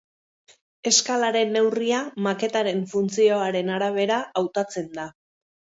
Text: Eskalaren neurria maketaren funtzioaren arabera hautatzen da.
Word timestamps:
Eskalaren 0.91 1.53
neurria 1.57 2.01
maketaren 2.29 2.83
funtzioaren 2.95 3.73
arabera 3.79 4.23
hautatzen 4.43 4.95
da. 5.01 5.11